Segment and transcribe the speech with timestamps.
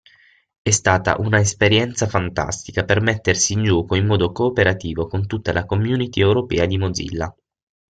[0.63, 5.67] È stata una esperienza fantastica per mettersi in gioco in modo cooperativo con tutta la
[5.67, 7.35] community Europea di Mozilla.